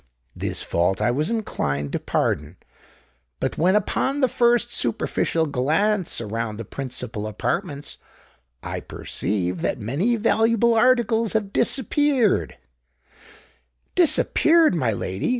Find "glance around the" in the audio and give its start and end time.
5.45-6.65